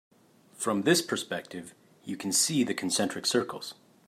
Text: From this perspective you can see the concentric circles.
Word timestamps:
From 0.55 0.81
this 0.81 0.99
perspective 1.03 1.75
you 2.05 2.17
can 2.17 2.31
see 2.31 2.63
the 2.63 2.73
concentric 2.73 3.27
circles. 3.27 3.75